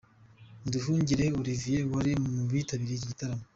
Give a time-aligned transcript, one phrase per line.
[0.65, 3.43] Nduhungirehe Olivier, wari mu bitabiriye iki gitaramo.